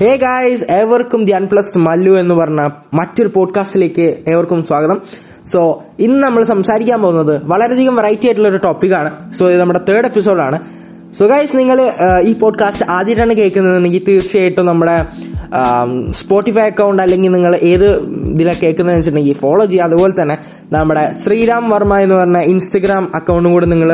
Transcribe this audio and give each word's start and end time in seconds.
ഹേ 0.00 0.16
guys 0.16 0.64
ഏവർക്കും 0.70 1.24
the 1.24 1.30
അൺപ്ലസ് 1.30 1.78
മല്ലു 1.78 2.12
എന്ന് 2.18 2.34
പറഞ്ഞ 2.34 2.68
മറ്റൊരു 2.94 3.30
പോഡ്കാസ്റ്റിലേക്ക് 3.34 4.16
ഏവർക്കും 4.28 4.64
സ്വാഗതം. 4.64 4.98
സോ 5.52 5.60
ഇന്ന് 5.98 6.18
നമ്മൾ 6.22 6.42
സംസാരിക്കാൻ 6.44 7.02
പോകുന്നത് 7.02 7.40
വളരെയധികം 7.44 7.96
വെറൈറ്റി 7.96 8.26
ആയിട്ടുള്ള 8.26 8.48
ഒരു 8.48 8.56
ടോപ്പിക്കാണ് 8.56 9.32
സോ 9.38 9.50
ഇത് 9.50 9.60
നമ്മുടെ 9.60 9.80
തേർഡ് 9.88 10.06
എപ്പിസോഡാണ് 10.06 10.58
സോ 11.18 11.26
ഗൈസ് 11.26 11.56
നിങ്ങൾ 11.56 11.78
ഈ 12.22 12.32
പോഡ്കാസ്റ്റ് 12.32 12.90
ആദ്യമായിട്ടാണ് 12.90 13.34
കേൾക്കുന്നതെങ്കിൽ 13.34 14.04
തീർച്ചയായിട്ടും 14.08 14.66
നമ്മുടെ 14.66 14.96
സ്പോട്ടിഫൈ 16.10 16.66
അക്കൗണ്ട് 16.66 17.02
അല്ലെങ്കിൽ 17.02 17.30
നിങ്ങൾ 17.30 17.56
ഏത് 17.56 17.86
ഇതിലാണ് 18.32 18.58
കേൾക്കുന്നതെന്ന് 18.62 18.98
വെച്ചിട്ടുണ്ടെങ്കിൽ 18.98 19.34
ഫോളോ 19.34 19.64
ചെയ്യുക. 19.64 19.84
അതുപോലെ 19.84 20.22
തന്നെ 20.22 20.36
നമ്മുടെ 20.72 21.12
ശ്രീരാം 21.24 21.70
വർമ്മ 21.70 21.98
എന്ന് 21.98 22.14
പറഞ്ഞ 22.14 22.38
ഇൻസ്റ്റഗ്രാം 22.38 23.10
അക്കൗണ്ടും 23.14 23.52
കൂടെ 23.52 23.66
നിങ്ങൾ 23.66 23.90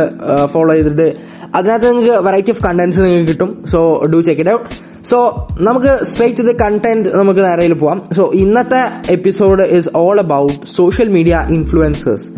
ഫോളോ 0.46 0.74
ചെയ്തിട്ട് 0.74 1.08
അതിനകത്ത് 1.54 1.86
നിങ്ങൾക്ക് 1.88 2.24
വെറൈറ്റി 2.26 2.50
ഓഫ് 2.50 2.62
കണ്ടന്റ്സ് 2.64 3.00
നിങ്ങൾക്ക് 3.00 3.28
കിട്ടും. 3.28 3.50
So 3.72 3.80
do 4.12 4.20
check 4.20 4.40
it 4.40 4.52
out 4.56 4.66
so 5.10 5.18
നമുക്ക് 5.60 6.04
സ്ട്രേറ്റ് 6.04 6.38
ടു 6.38 6.42
ദ 6.42 6.52
കണ്ടന്റ് 6.62 7.08
നമുക്ക് 7.20 7.44
നേരയിൽ 7.46 7.74
പോവാം. 7.74 8.02
സോ 8.16 8.24
ഇന്നത്തെ 8.42 8.82
episode 9.12 9.62
is 9.78 9.90
all 10.02 10.18
about 10.20 10.54
social 10.76 11.08
media 11.08 11.46
influencers 11.50 12.28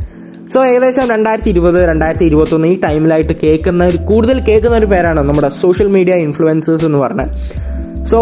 so 0.54 0.64
ഏകദേശം 0.64 1.04
രണ്ടായിരത്തി 1.08 1.50
ഇരുപത് 1.50 1.88
രണ്ടായിരത്തി 1.88 2.24
ഇരുപത്തി 2.24 2.54
ഒന്ന് 2.54 2.68
ഈ 2.68 2.80
ടൈമിലായിട്ട് 2.80 3.34
കേൾക്കുന്ന 3.42 3.84
ഒരു 3.84 3.96
കൂടുതൽ 3.96 4.40
കേൾക്കുന്ന 4.48 4.76
ഒരു 4.76 4.86
പേരാണ് 4.86 5.20
നമ്മുടെ 5.28 5.48
സോഷ്യൽ 5.48 5.88
മീഡിയ 5.88 6.14
ഇൻഫ്ലുവൻസേഴ്സ് 6.26 6.84
എന്ന് 6.84 6.98
പറഞ്ഞത്. 6.98 7.30
സോ 8.10 8.18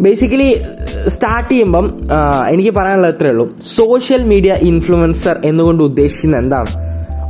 ബേസിക്കലി 0.00 0.48
സ്റ്റാർട്ട് 1.14 1.50
ചെയ്യുമ്പം 1.50 1.86
എനിക്ക് 2.48 2.72
പറയാനുള്ളത് 2.78 3.14
ഇത്രയേ 3.14 3.32
ഉള്ളൂ. 3.32 3.46
സോഷ്യൽ 3.76 4.22
മീഡിയ 4.32 4.52
ഇൻഫ്ലുവൻസർ 4.70 5.36
എന്നുകൊണ്ട് 5.44 5.82
ഉദ്ദേശിക്കുന്നത് 5.82 6.42
എന്താണ്? 6.42 6.70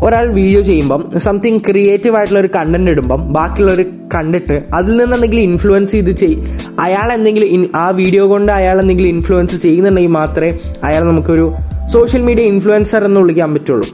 ഒരാൾ 0.06 0.26
വീഡിയോ 0.38 0.60
ചെയ്യുമ്പം 0.68 1.02
സംതിങ് 1.26 1.60
ക്രിയേറ്റീവ് 1.66 2.16
ആയിട്ടുള്ള 2.18 2.40
ഒരു 2.44 2.50
കണ്ടന്റ് 2.56 2.90
ഇടുമ്പം 2.94 3.20
ബാക്കിയുള്ളവർ 3.36 3.80
കണ്ടിട്ട് 4.14 4.56
അതിൽ 4.78 4.92
നിന്ന് 5.00 5.16
എന്തെങ്കിലും 5.16 5.44
ഇൻഫ്ലുവൻസ് 5.50 5.92
ചെയ്ത് 5.96 6.12
ചെയ് 6.22 6.36
അയാൾ 6.84 7.08
എന്തെങ്കിലും 7.16 7.64
ആ 7.82 7.86
വീഡിയോ 8.00 8.24
കൊണ്ട് 8.32 8.52
അയാൾ 8.58 8.76
എന്തെങ്കിലും 8.82 9.10
ഇൻഫ്ലുവൻസ് 9.16 9.56
ചെയ്യുന്നുണ്ടെങ്കിൽ 9.64 10.14
മാത്രമേ 10.20 10.50
അയാൾ 10.88 11.02
നമുക്കൊരു 11.10 11.46
സോഷ്യൽ 11.94 12.22
മീഡിയ 12.28 12.44
ഇൻഫ്ലുവൻസർ 12.52 13.02
എന്ന് 13.08 13.20
വിളിക്കാൻ 13.24 13.50
പറ്റുള്ളൂ. 13.54 13.88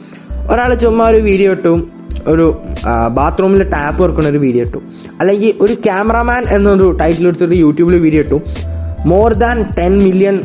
ഒരാൾ 0.53 0.70
ചുമ്മാ 0.83 1.05
ഒരു 1.12 1.20
വീഡിയോ 1.28 1.53
ഇട്ടു 1.56 1.72
ഒരു 2.33 2.47
ബാത്റൂമിൽ 3.19 3.62
ടാപ്പ് 3.75 4.00
വർക്കുന്ന 4.03 4.28
ഒരു 4.34 4.41
വീഡിയോ 4.47 4.64
ഇട്ടു. 4.69 4.81
അല്ലെങ്കിൽ 5.20 5.53
ഒരു 5.64 5.75
ക്യാമറമാൻ 5.86 6.42
എന്നൊരു 6.56 6.86
ടൈറ്റിൽ 7.00 7.27
എടുത്തൊരു 7.31 7.56
യൂട്യൂബിൽ 7.64 7.97
വീഡിയോ 8.06 8.22
ഇട്ടു. 8.27 8.38
More 9.12 9.31
than 9.42 9.58
ten 9.78 9.92
million 10.06 10.36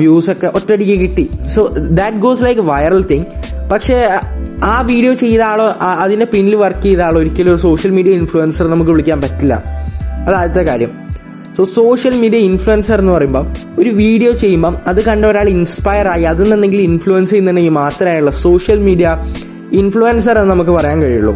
views 0.00 0.30
ഒക്കെ 0.34 0.48
ഒറ്റയടിക്ക് 0.58 0.96
കിട്ടി. 1.04 1.24
So 1.54 1.60
that 2.00 2.18
goes 2.26 2.44
like 2.46 2.64
viral 2.72 3.02
thing 3.10 3.26
പക്ഷേ 3.72 3.98
ആ 4.68 4.82
വീഡിയോ 4.88 5.12
ചെയ്ത 5.20 5.42
ആളോ 5.42 5.66
അതിന്റെ 6.02 6.26
പിന്നിൽ 6.32 6.54
വർക്ക് 6.54 6.82
ചെയ്ത 6.82 7.00
ആളോ 7.00 7.18
ഒരിക്കലും 7.20 7.50
ഒരു 7.52 7.60
സോഷ്യൽ 7.60 7.90
മീഡിയ 7.90 8.12
ഇൻഫ്ലുവൻസർ 8.12 8.66
നമുക്ക് 8.66 8.90
വിളിക്കാൻ 8.90 9.20
പറ്റില്ല. 9.20 9.54
അത് 10.26 10.34
ആദ്യത്തെ 10.34 10.64
കാര്യം. 10.70 10.90
സോ 11.56 11.64
സോഷ്യൽ 11.64 12.14
മീഡിയ 12.22 12.38
ഇൻഫ്ലുവൻസർ 12.38 12.98
എന്ന് 12.98 13.12
പറയുമ്പോൾ 13.12 13.44
ഒരു 13.80 13.90
വീഡിയോ 13.90 14.32
ചെയ്യുമ്പം 14.32 14.76
അത് 14.86 15.00
കണ്ട 15.04 15.24
ഒരാൾ 15.24 15.48
ഇൻസ്പയർ 15.48 16.08
ആയി 16.08 16.22
അതിൽ 16.22 16.50
നിന്നെങ്കിലും 16.52 16.84
ഇൻഫ്ലുവൻസ് 16.90 17.30
ചെയ്യുന്നുണ്ടെങ്കിൽ 17.30 17.70
മാത്രമേ 17.72 18.32
സോഷ്യൽ 18.42 18.78
മീഡിയ 18.88 19.08
ഇൻഫ്ലുവൻസർ 19.80 20.38
എന്ന് 20.38 20.52
നമുക്ക് 20.54 20.70
പറയാൻ 20.70 21.02
കഴിയുള്ളൂ. 21.02 21.34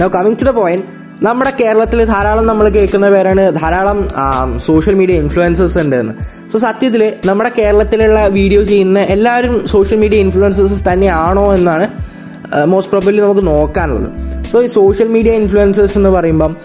No 0.00 0.08
coming 0.08 0.38
to 0.42 0.44
the 0.44 0.50
point 0.50 0.86
നമ്മുടെ 1.26 1.52
കേരളത്തിൽ 1.60 2.04
ധാരാളം 2.04 2.46
നമ്മൾ 2.46 2.68
കേൾക്കുന്ന 2.68 3.10
പേരാണ് 3.10 3.60
ധാരാളം 3.60 3.98
സോഷ്യൽ 4.68 4.94
മീഡിയ 4.94 5.14
ഇൻഫ്ലുവൻസേഴ്സ് 5.24 5.78
ഉണ്ട് 5.78 5.96
എന്ന് 5.96 6.14
സോ 6.52 6.58
സത്യത്തിൽ 6.58 7.12
നമ്മുടെ 7.24 7.50
കേരളത്തിലുള്ള 7.58 8.26
വീഡിയോ 8.26 8.64
ചെയ്യുന്ന 8.64 8.98
എല്ലാവരും 8.98 9.66
സോഷ്യൽ 9.66 9.98
മീഡിയ 9.98 10.18
ഇൻഫ്ലുവൻസേഴ്സ് 10.18 10.92
തന്നെയാണോ 10.92 11.54
എന്നാണ് 11.54 12.15
മോസ്റ്റ് 12.72 12.92
പ്രോബ്ലി 12.92 13.20
നമുക്ക് 13.20 13.46
നോക്കാനുള്ളത്. 13.46 14.08
സോ 14.50 14.62
ഈ 14.62 14.66
സോഷ്യൽ 14.66 15.08
മീഡിയ 15.08 15.32
ഇൻഫ്ലുവൻസേഴ്സ് 15.32 15.98
എന്ന് 15.98 16.10
പറയുമ്പം 16.10 16.56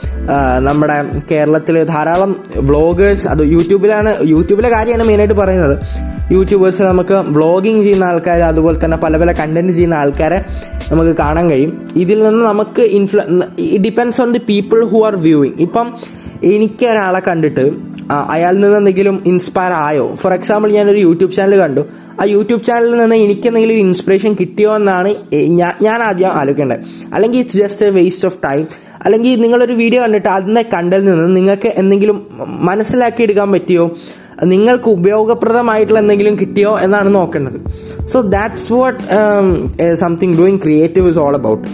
നമ്മുടെ 0.67 0.97
കേരളത്തിൽ 1.31 1.83
ധാരാളം 1.83 2.31
വ്ളോഗേഴ്സ് 2.57 3.27
അത് 3.27 3.43
യൂട്യൂബിലാണ് 3.55 4.11
യൂട്യൂബിലെ 4.33 4.69
കാര്യമാണ് 4.69 5.03
മെയിനായിട്ട് 5.03 5.33
പറയുന്നത്. 5.33 5.75
യൂട്യൂബേഴ്സ് 6.31 6.81
നമുക്ക് 6.81 7.13
വ്ളോഗിങ് 7.13 7.81
ചെയ്യുന്ന 7.83 8.03
ആൾക്കാർ 8.03 8.41
അതുപോലെ 8.41 8.85
തന്നെ 8.85 8.97
പല 8.97 9.17
പല 9.17 9.31
കണ്ടന്റ് 9.31 9.73
ചെയ്യുന്ന 9.73 9.95
ആൾക്കാരെ 9.95 10.45
നമുക്ക് 10.91 11.13
കാണാൻ 11.17 11.49
കഴിയും. 11.49 11.73
ഇതിൽ 11.95 12.23
നിന്ന് 12.23 12.45
നമുക്ക് 12.45 12.81
ഇൻഫ്ലു 12.81 13.21
depends 13.85 14.21
on 14.21 14.31
the 14.31 14.41
people 14.49 14.85
who 14.85 15.05
are 15.05 15.15
viewing 15.15 15.59
ഇപ്പം 15.59 15.89
എനിക്ക് 16.43 16.85
ഒരാളെ 16.85 17.19
കണ്ടിട്ട് 17.27 17.65
അയാളിൽ 18.35 18.61
നിന്ന് 18.61 18.77
എന്തെങ്കിലും 18.77 19.23
ഇൻസ്പയർ 19.25 19.73
ആയോ? 19.73 20.15
ഫോർ 20.21 20.33
എക്സാമ്പിൾ 20.33 20.71
ഞാനൊരു 20.71 20.97
യൂട്യൂബ് 20.97 21.33
ചാനൽ 21.33 21.57
കണ്ടു. 21.57 21.81
ആ 22.19 22.25
യൂട്യൂബ് 22.25 22.63
ചാനലിൽ 22.63 22.97
നിന്ന് 22.97 23.15
എനിക്ക് 23.15 23.47
എന്തെങ്കിലും 23.47 23.75
ഒരു 23.75 23.81
ഇൻസ്പിറേഷൻ 23.81 24.33
കിട്ടിയോ 24.39 24.75
എന്നാണ് 24.75 25.15
ഞാൻ 25.81 26.03
ആദ്യം 26.03 26.29
ആലോചിക്കേണ്ടത്. 26.29 26.79
അല്ലെങ്കിൽ 27.13 27.39
it's 27.39 27.57
just 27.57 27.85
a 27.85 27.89
waste 27.89 28.25
of 28.25 28.37
time 28.45 28.67
അല്ലെങ്കിൽ 29.05 29.41
നിങ്ങളൊരു 29.41 29.73
വീഡിയോ 29.73 30.01
കണ്ടിട്ട് 30.01 30.29
അതിനെ 30.29 30.61
കണ്ടിൽ 30.73 31.05
നിന്ന് 31.05 31.35
നിങ്ങൾക്ക് 31.35 31.67
എന്തെങ്കിലും 31.67 32.27
മനസ്സിലാക്കി 32.41 33.21
എടുക്കാൻ 33.23 33.51
പറ്റിയോ? 33.51 33.91
നിങ്ങൾക്ക് 34.43 34.89
ഉപയോഗപ്രദമായിട്ടുള്ള 34.89 35.99
എന്തെങ്കിലും 35.99 36.35
കിട്ടിയോ 36.39 36.79
എന്നാണ് 36.79 37.15
നോക്കേണ്ടത്. 37.15 37.57
So 38.07 38.21
that's 38.21 38.73
what 38.73 38.99
something 39.93 40.37
doing 40.37 40.59
creative 40.59 41.09
is 41.09 41.19
all 41.19 41.35
about 41.35 41.67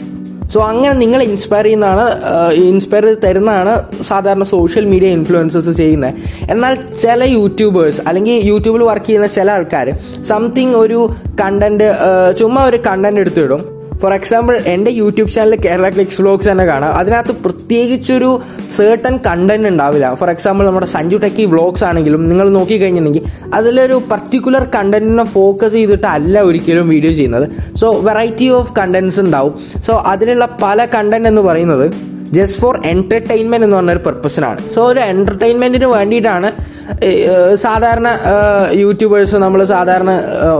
so 0.54 0.60
അങ്ങനെ 0.62 0.94
നിങ്ങൾ 0.94 1.22
ഇൻസ്പയർ 1.24 1.64
ചെയ്യുന്നതാണ് 1.64 2.06
ഇൻസ്പയർ 2.52 3.18
തരുന്നതാണ് 3.24 4.04
സാധാരണ 4.04 4.44
സോഷ്യൽ 4.44 4.86
മീഡിയ 4.86 5.10
ഇൻഫ്ലുവൻസേഴ്സ് 5.10 5.70
ചെയ്യുന്നത്. 5.70 6.14
എന്നാൽ 6.50 6.76
ചില 7.02 7.24
യൂട്യൂബേഴ്സ് 7.24 8.02
അല്ലെങ്കിൽ 8.08 8.46
യൂട്യൂബിൽ 8.52 8.84
വർക്ക് 8.84 9.06
ചെയ്യുന്ന 9.06 9.28
ചില 9.28 9.52
ആൾക്കാർ 9.52 9.90
സംതിങ് 10.24 10.76
ഒരു 10.76 11.00
കണ്ടന്റ് 11.42 11.90
ചുമ്മാ 12.40 12.64
ഒരു 12.70 12.78
കണ്ടന്റ് 12.88 13.20
എടുത്തിടും. 13.20 13.77
ഫോർ 14.02 14.12
എക്സാമ്പിൾ 14.18 14.56
എന്റെ 14.74 14.92
YouTube 15.02 15.32
channel 15.36 15.54
Kerala 15.66 15.88
clicks 15.94 16.20
vlogs 16.22 16.48
തന്നെ 16.50 16.66
കാണാം. 16.72 16.92
അതിനകത്ത് 17.00 17.34
പ്രത്യേകിച്ചൊരു 17.46 18.30
സേർട്ടൺ 18.76 19.14
കണ്ടന്റ് 19.28 19.68
ഉണ്ടാവില്ല. 19.72 20.08
ഫോർ 20.20 20.30
എക്സാമ്പിൾ 20.34 20.66
നമ്മുടെ 20.68 20.90
സഞ്ജു 20.96 21.18
ടെക്കി 21.24 21.46
വ്ളോഗ്സ് 21.54 21.86
ആണെങ്കിലും 21.90 22.22
നിങ്ങൾ 22.30 22.48
നോക്കിക്കഴിഞ്ഞിട്ടുണ്ടെങ്കിൽ 22.58 23.54
അതിലൊരു 23.60 23.98
പർട്ടിക്കുലർ 24.12 24.66
കണ്ടന്റിനെ 24.76 25.26
ഫോക്കസ് 25.38 25.76
ചെയ്തിട്ട് 25.80 26.08
അല്ല 26.18 26.42
ഒരിക്കലും 26.50 26.88
വീഡിയോ 26.94 27.14
ചെയ്യുന്നത്. 27.20 27.48
സോ 27.82 27.90
വെറൈറ്റി 28.10 28.50
ഓഫ് 28.60 28.72
കണ്ടന്റ്സ് 28.80 29.20
ഉണ്ടാവും. 29.26 29.56
സോ 29.88 29.96
അതിലുള്ള 30.14 30.48
പല 30.66 30.86
കണ്ടന്റ് 30.96 31.30
എന്ന് 31.34 31.44
പറയുന്നത് 31.50 31.86
ജസ്റ്റ് 32.38 32.62
ഫോർ 32.62 32.76
എന്റർടൈൻമെന്റ് 32.94 33.66
എന്ന് 33.66 33.78
പറഞ്ഞൊരു 33.78 34.02
പർപ്പസിനാണ് 34.08 34.62
സോ 34.74 34.82
ഒരു 34.94 35.02
എന്റർടൈൻമെന്റിന് 35.12 35.88
വേണ്ടിയിട്ടാണ് 35.98 36.50
സാധാരണ 37.66 38.08
യൂട്യൂബേഴ്സ് 38.84 39.36
നമ്മൾ 39.36 39.62
സാധാരണ 39.66 40.12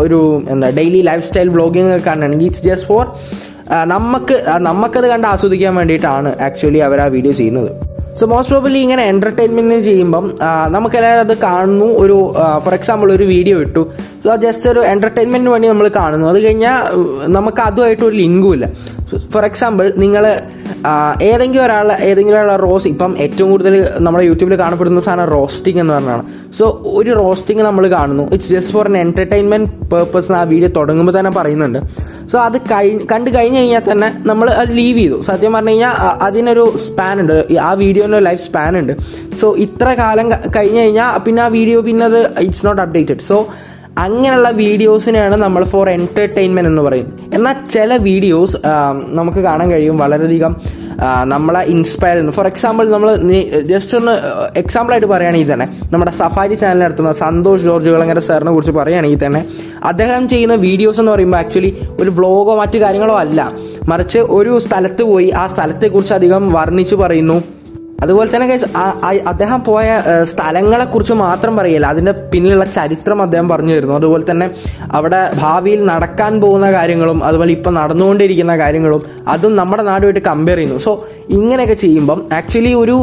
ഒരു 0.04 0.20
എന്താ 0.50 0.70
ഡെയിലി 0.80 1.02
ലൈഫ് 1.02 1.26
സ്റ്റൈൽ 1.28 1.50
വ്ളോഗിങ് 1.50 1.92
ഒക്കെ 1.94 2.06
കാണുകയാണെങ്കിൽ 2.06 2.48
ഇറ്റ്സ് 2.48 2.66
ജസ്റ്റ് 2.70 2.88
ഫോർ 2.88 3.06
നമുക്ക് 3.94 4.36
നമുക്കത് 4.70 5.08
കണ്ട് 5.12 5.28
ആസ്വദിക്കാൻ 5.28 5.76
വേണ്ടിയിട്ടാണ് 5.76 6.30
ആക്ച്വലി 6.48 6.82
അവർ 6.88 7.00
ആ 7.06 7.08
വീഡിയോ 7.16 7.34
ചെയ്യുന്നത്. 7.34 7.72
സോ 8.20 8.26
മോസ്റ്റ് 8.32 8.52
പ്രോബ്ലി 8.54 8.80
ഇങ്ങനെ 8.86 9.04
എന്റർടൈൻമെന്റ് 9.14 9.76
ചെയ്യുമ്പം 9.88 10.26
നമുക്കെല്ലാവരും 10.76 11.24
അത് 11.28 11.34
കാണുന്നു. 11.48 11.88
ഒരു 12.04 12.16
ഫോർ 12.66 12.74
എക്സാമ്പിൾ 12.78 13.08
ഒരു 13.18 13.26
വീഡിയോ 13.34 13.58
ഇട്ടു. 13.66 13.84
സോ 14.24 14.36
ജസ്റ്റ് 14.46 14.68
ഒരു 14.74 14.82
എന്റർടൈൻമെന്റിന് 14.94 15.52
വേണ്ടി 15.54 15.68
നമ്മൾ 15.72 15.88
കാണുന്നു. 16.00 16.28
അത് 16.34 16.40
കഴിഞ്ഞാൽ 16.46 16.78
നമുക്ക് 17.38 17.62
അതുമായിട്ട് 17.70 18.04
ഒരു 18.10 18.16
ലിങ്കും 18.24 18.54
ഇല്ല 18.58 18.68
ഫോർ 19.34 19.44
എക്സാമ്പിൾ 19.50 19.86
നിങ്ങൾ 20.04 20.24
ഏതെങ്കിലും 21.30 21.64
ഒരാൾ 21.68 21.88
ഏതെങ്കിലും 22.08 22.38
ഒരാൾ 22.40 22.58
റോസ് 22.66 22.88
ഇപ്പം 22.94 23.12
ഏറ്റവും 23.26 23.48
കൂടുതൽ 23.54 23.76
നമ്മുടെ 24.06 24.24
യൂട്യൂബിൽ 24.30 24.56
കാണപ്പെടുന്ന 24.64 25.02
സാധനം 25.06 25.30
റോസ്റ്റിംഗ് 25.36 25.80
എന്ന് 25.84 25.94
പറഞ്ഞാണ്. 25.96 26.24
സോ 26.58 26.66
ഒരു 27.00 27.12
റോസ്റ്റിംഗ് 27.22 27.64
നമ്മൾ 27.68 27.86
കാണുന്നു. 27.98 28.26
ഇറ്റ്സ് 28.36 28.52
ജസ്റ്റ് 28.56 28.74
ഫോർ 28.78 28.88
എൻ 28.92 28.98
എന്റർടൈൻമെന്റ് 29.06 29.70
പേർപ്പസ് 29.94 30.38
ആ 30.40 30.44
വീഡിയോ 30.54 30.70
തുടങ്ങുമ്പോൾ 30.80 31.16
തന്നെ 31.20 31.32
പറയുന്നുണ്ട്. 31.40 31.80
സോ 32.32 32.38
അത് 32.48 32.58
കഴിഞ്ഞ് 32.72 33.04
കണ്ടു 33.12 33.30
കഴിഞ്ഞ് 33.36 33.60
കഴിഞ്ഞാൽ 33.60 33.84
തന്നെ 33.92 34.08
നമ്മൾ 34.30 34.48
അത് 34.62 34.72
ലീവ് 34.78 34.98
ചെയ്തു. 35.00 35.18
സത്യം 35.22 35.54
പറഞ്ഞു 35.54 35.70
കഴിഞ്ഞാൽ 35.70 35.94
അതിനൊരു 36.28 36.66
സ്പാൻ 36.86 37.16
ഉണ്ട്. 37.22 37.38
ആ 37.70 37.72
വീഡിയോന്റെ 37.84 38.20
ലൈഫ് 38.28 38.42
സ്പാൻ 38.48 38.74
ഉണ്ട്. 38.78 38.94
സോ 39.42 39.48
ഇത്ര 39.66 39.88
കാലം 40.02 40.30
കഴിഞ്ഞ് 40.56 40.82
കഴിഞ്ഞാൽ 40.82 41.18
പിന്നെ 41.28 41.42
ആ 41.44 41.48
വീഡിയോ 41.58 41.80
പിന്നെ 41.88 42.06
അത് 42.06 42.20
ഇറ്റ്സ് 42.48 42.66
നോട്ട് 42.66 42.82
അപ്ഡേറ്റഡ് 42.86 43.24
സോ 43.30 43.38
അങ്ങനെയുള്ള 44.06 44.50
വീഡിയോസിനെയാണ് 44.64 45.36
നമ്മൾ 45.46 45.62
ഫോർ 45.74 45.88
എന്റർടൈൻമെന്റ് 45.90 46.70
എന്ന് 46.72 46.84
പറയും 46.88 47.08
എന്നാൽ 47.38 47.56
ചില 47.74 47.92
വീഡിയോസ് 48.08 48.58
നമുക്ക് 49.20 49.42
കാണാൻ 49.48 49.68
കഴിയും 49.72 49.98
വളരെയധികം 50.04 50.54
നമ്മളെ 51.34 51.62
ഇൻസ്പയർ 51.74 52.14
ചെയ്യുന്നു. 52.14 52.34
ഫോർ 52.38 52.48
എക്സാമ്പിൾ 52.52 52.86
നമ്മൾ 52.94 53.10
ജസ്റ്റ് 53.72 53.96
ഒന്ന് 54.00 54.14
എക്സാമ്പിളായിട്ട് 54.62 55.10
പറയുകയാണെങ്കിൽ 55.14 55.50
തന്നെ 55.54 55.68
നമ്മുടെ 55.94 56.14
സഫാരി 56.20 56.56
ചാനൽ 56.62 56.80
നടത്തുന്ന 56.86 57.12
സന്തോഷ് 57.24 57.66
ജോർജ് 57.70 57.92
വിളങ്ങര 57.96 58.22
സാറിനെ 58.30 58.54
കുറിച്ച് 58.56 58.74
പറയുകയാണെങ്കിൽ 58.80 59.22
തന്നെ 59.26 59.42
അദ്ദേഹം 59.92 60.24
ചെയ്യുന്ന 60.34 60.58
വീഡിയോസ് 60.68 61.00
എന്ന് 61.04 61.14
പറയുമ്പോൾ 61.16 61.40
ആക്ച്വലി 61.44 61.72
ഒരു 62.02 62.10
വ്ളോഗോ 62.18 62.56
മറ്റു 62.62 62.80
കാര്യങ്ങളോ 62.86 63.18
അല്ല. 63.26 63.40
മറിച്ച് 63.92 64.20
ഒരു 64.38 64.54
സ്ഥലത്ത് 64.66 65.04
പോയി 65.12 65.30
ആ 65.42 65.46
സ്ഥലത്തെക്കുറിച്ച് 65.54 66.14
അധികം 66.20 66.44
വർണിച്ച് 66.58 66.96
പറയുന്നു. 67.04 67.38
അതുപോലെ 68.04 68.30
തന്നെ 68.34 68.48
അദ്ദേഹം 69.32 69.60
പോയ 69.70 69.88
സ്ഥലങ്ങളെ 70.32 70.86
കുറിച്ച് 70.94 71.16
മാത്രം 71.24 71.54
പറയില്ല. 71.60 71.86
അതിന്റെ 71.94 72.14
പിന്നിലുള്ള 72.32 72.66
ചരിത്രം 72.78 73.22
അദ്ദേഹം 73.26 73.48
പറഞ്ഞു 73.54 73.74
തരുന്നു. 73.76 73.96
അതുപോലെ 74.00 74.24
തന്നെ 74.32 74.48
അവിടെ 74.98 75.22
ഭാവിയിൽ 75.44 75.82
നടക്കാൻ 75.92 76.34
പോകുന്ന 76.44 76.68
കാര്യങ്ങളും 76.78 77.20
അതുപോലെ 77.30 77.52
ഇപ്പൊ 77.58 77.72
നടന്നുകൊണ്ടിരിക്കുന്ന 77.80 78.56
കാര്യങ്ങളും 78.64 79.02
അതും 79.36 79.56
നമ്മുടെ 79.62 79.86
നാടുമായിട്ട് 79.92 80.24
കമ്പയർ 80.30 80.60
ചെയ്യുന്നു. 80.60 80.78
സോ 80.88 80.94
ഇങ്ങനെയൊക്കെ 81.38 81.78
ചെയ്യുമ്പം 81.86 82.20
ആക്ച്വലി 82.40 82.74
ഒരു 82.84 82.98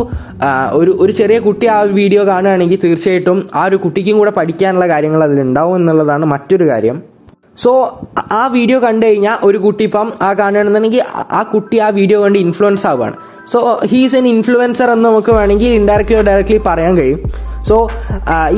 ഒരു 0.81 0.93
ഒരു 1.03 1.13
ചെറിയ 1.23 1.39
കുട്ടി 1.49 1.67
ആ 1.75 1.79
വീഡിയോ 2.01 2.23
കാണുകയാണെങ്കിൽ 2.31 2.81
തീർച്ചയായിട്ടും 2.85 3.41
ആ 3.55 3.65
ഒരു 3.71 3.77
കുട്ടിക്കും 3.87 4.17
കൂടെ 4.21 4.33
പഠിക്കാനുള്ള 4.39 4.87
കാര്യങ്ങൾ 4.95 5.23
അതിലുണ്ടാവും 5.29 5.77
എന്നുള്ളതാണ് 5.81 6.25
മറ്റൊരു 6.35 6.67
കാര്യം. 6.71 6.97
സോ 7.63 7.71
ആ 8.41 8.47
വീഡിയോ 8.47 8.79
കണ്ടു 8.81 9.05
കഴിഞ്ഞാൽ 9.07 9.37
ഒരു 9.43 9.59
കുട്ടി 9.59 9.85
ഇപ്പം 9.85 10.13
ആ 10.23 10.33
കാണുകയാണെന്നുണ്ടെങ്കിൽ 10.33 11.03
ആ 11.39 11.43
കുട്ടി 11.53 11.77
ആ 11.79 11.89
വീഡിയോ 11.99 12.19
കണ്ട് 12.23 12.39
ഇൻഫ്ലുവൻസ് 12.39 12.87
ആവുകയാണ്. 12.87 13.17
സോ 13.53 13.59
ഹീസ് 13.91 14.17
എൻ 14.17 14.27
ഇൻഫ്ലുവൻസർ 14.29 14.91
എന്ന് 14.91 15.09
നമുക്ക് 15.09 15.33
വേണമെങ്കിൽ 15.33 15.73
ഇൻഡയറക്ട്ലി 15.81 16.17
ഡയറക്ട്ലി 16.31 16.59
പറയാൻ 16.67 16.97
കഴിയും. 16.97 17.21
സോ 17.69 17.77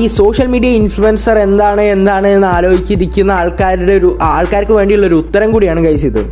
ഈ 0.02 0.06
സോഷ്യൽ 0.20 0.48
മീഡിയ 0.54 0.70
ഇൻഫ്ലുവൻസർ 0.80 1.38
എന്താണ് 1.38 1.82
എന്താണ് 1.96 2.28
എന്ന് 2.36 2.46
ആലോചിച്ചിരിക്കുന്ന 2.46 3.32
ആൾക്കാരുടെ 3.40 3.92
ഒരു 3.92 4.18
ആൾക്കാർക്ക് 4.22 4.72
വേണ്ടിയുള്ള 4.72 5.06
ഒരു 5.06 5.14
ഉത്തരം 5.14 5.52
കൂടിയാണ് 5.52 5.84
കഴിച്ചത് 5.84 6.22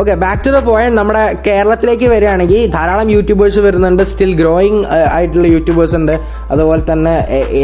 okay 0.00 0.14
back 0.22 0.40
to 0.44 0.50
the 0.54 0.58
point 0.68 0.96
നമ്മുടെ 0.98 1.22
കേരളത്തിലേക്ക് 1.46 2.06
വരികയാണെങ്കിൽ 2.12 2.62
ധാരാളം 2.76 3.08
യൂട്യൂബേഴ്സ് 3.14 3.60
വരുന്നുണ്ട്. 3.66 4.02
സ്റ്റിൽ 4.10 4.30
ഗ്രോയിങ് 4.40 4.80
ആയിട്ടുള്ള 5.16 5.48
യൂട്യൂബേഴ്സ് 5.54 5.94
ഉണ്ട്. 5.98 6.14
അതുപോലെ 6.52 6.82
തന്നെ 6.90 7.14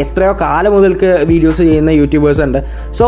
എത്രയോ 0.01 0.31
കാലം 0.43 0.73
മുതൽക്ക് 0.75 1.09
വീഡിയോസ് 1.31 1.61
ചെയ്യുന്ന 1.69 1.93
യൂട്യൂബേഴ്സ് 1.99 2.41
ഉണ്ട്. 2.47 2.59
സോ 2.99 3.07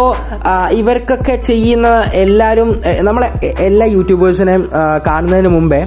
ഇവർക്കൊക്കെ 0.79 1.35
ചെയ്യുന്ന 1.49 1.87
എല്ലാവരും 2.23 2.69
നമ്മളെ 3.09 3.29
എല്ലാ 3.69 3.87
യൂട്യൂബേഴ്സിനെയും 3.97 4.65
കാണുന്നതിന് 5.09 5.51
മുമ്പേ 5.57 5.81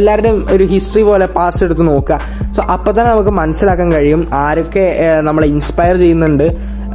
എല്ലാവരുടെയും 0.00 0.40
ഒരു 0.56 0.66
ഹിസ്റ്ററി 0.74 1.04
പോലെ 1.10 1.28
പാസ് 1.38 1.62
എടുത്ത് 1.68 1.86
നോക്കുക. 1.92 2.20
സോ 2.56 2.62
അപ്പൊ 2.76 2.90
തന്നെ 2.96 3.10
നമുക്ക് 3.14 3.34
മനസ്സിലാക്കാൻ 3.42 3.90
കഴിയും 3.96 4.22
ആരൊക്കെ 4.44 4.86
നമ്മളെ 5.28 5.46
ഇൻസ്പയർ 5.56 5.96
ചെയ്യുന്നുണ്ട്. 6.04 6.48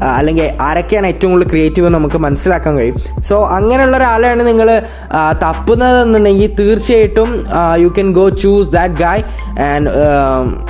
അല്ലെങ്കിൽ 0.04 0.52
ആരൊക്കെയാണ് 0.62 1.08
ഏറ്റവും 1.08 1.32
കൂടുതൽ 1.32 1.50
ക്രിയേറ്റീവ് 1.50 1.88
എന്ന് 1.88 1.98
നമുക്ക് 1.98 2.18
മനസ്സിലാക്കാൻ 2.18 2.78
കഴിയും. 2.78 2.98
സോ 3.30 3.46
അങ്ങനെയുള്ള 3.46 3.98
ഒരാളെയാണ് 3.98 4.48
നിങ്ങൾ 4.48 4.82
തപ്പുന്നതെന്നുണ്ടെങ്കിൽ 5.44 6.56
തീർച്ചയായിട്ടും 6.60 7.46
you 7.78 7.88
can 7.88 8.14
go 8.14 8.30
choose 8.30 8.72
that 8.72 8.94
guy 8.94 9.24
and 9.66 9.92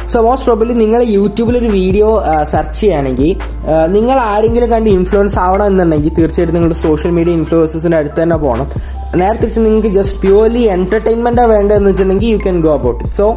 so 0.08 0.20
most 0.26 0.48
probably 0.48 0.74
നിങ്ങൾ 0.80 1.02
യൂട്യൂബിൽ 1.14 1.56
ഒരു 1.60 1.70
വീഡിയോ 1.76 2.10
സെർച്ച് 2.52 2.78
ചെയ്യുകയാണെങ്കിൽ 2.78 3.30
ആ, 3.68 3.78
നിങ്ങൾ 3.96 4.18
ആരെങ്കിലും 4.28 4.70
കണ്ട് 4.74 4.90
ഇൻഫ്ലുവൻസ് 4.92 5.38
ആവണം 5.44 5.66
എന്നുണ്ടെങ്കിൽ 5.72 6.14
തീർച്ചയായിട്ടും 6.18 6.56
നിങ്ങളുടെ 6.58 6.80
സോഷ്യൽ 6.84 7.12
മീഡിയ 7.18 7.34
ഇൻഫ്ലുവൻസസിന്റെ 7.40 7.98
അടുത്ത് 8.00 8.20
തന്നെ 8.22 8.38
പോകണം 8.44 8.68
നേരെ 9.16 9.36
തിരിച്ച് 9.38 9.60
നിങ്ങൾക്ക് 9.62 9.92
ജസ്റ്റ് 9.96 10.18
പ്യൂർലി 10.24 10.64
എന്റർടൈൻമെന്റ് 10.74 11.44
വേണ്ടതെന്ന് 11.52 11.90
വെച്ചിട്ടുണ്ടെങ്കിൽ 11.90 12.30
you 12.30 12.40
can 12.40 12.58
go 12.62 12.72
about 12.74 13.00
it 13.00 13.16
so 13.16 13.28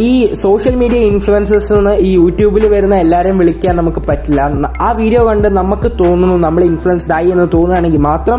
ഈ 0.00 0.10
സോഷ്യൽ 0.42 0.76
മീഡിയ 0.76 1.00
ഇൻഫ്ലുവൻസേഴ്സ് 1.10 1.74
ഈ 2.02 2.12
യൂട്യൂബിൽ 2.14 2.64
വരുന്ന 2.74 2.96
എല്ലാവരെയും 3.04 3.38
വിളിക്കാൻ 3.42 3.74
നമുക്ക് 3.76 4.02
പറ്റില്ല. 4.08 4.40
ആ 4.80 4.92
വീഡിയോ 5.00 5.22
കണ്ട് 5.28 5.48
നമുക്ക് 5.58 5.90
തോന്നുന്നു 6.00 6.38
നമ്മൾ 6.44 6.64
ഇൻഫ്ലുവൻസ്ഡ് 6.70 7.14
ആയി 7.14 7.30
എന്ന് 7.34 7.48
തോന്നുകയാണെങ്കിൽ 7.54 8.02
മാത്രം 8.08 8.38